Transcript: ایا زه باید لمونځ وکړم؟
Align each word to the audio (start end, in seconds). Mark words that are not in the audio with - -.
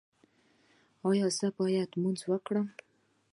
ایا 1.07 1.27
زه 1.37 1.47
باید 1.57 1.89
لمونځ 1.93 2.19
وکړم؟ 2.25 2.67